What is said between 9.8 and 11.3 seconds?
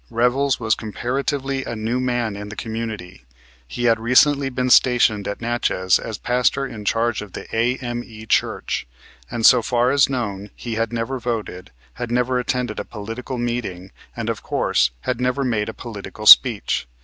as known he had never